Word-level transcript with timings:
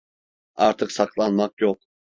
Artık 0.55 0.91
saklanmak 0.91 1.61
yok. 1.61 1.81